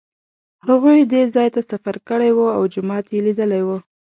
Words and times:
هغوی 0.67 0.99
دې 1.11 1.21
ځای 1.35 1.47
ته 1.55 1.61
سفر 1.71 1.95
کړی 2.07 2.31
و 2.33 2.39
او 2.57 2.63
جومات 2.73 3.05
یې 3.13 3.19
لیدلی 3.25 3.61
و. 3.67 3.69